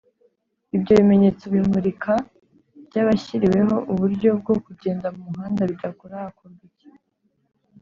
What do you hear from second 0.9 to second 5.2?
ibimenyetso bimurika byashyiriweho uburyo bwo kugenda